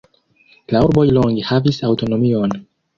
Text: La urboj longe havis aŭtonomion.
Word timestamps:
La 0.75 0.81
urboj 0.87 1.05
longe 1.19 1.47
havis 1.53 1.81
aŭtonomion. 1.93 2.63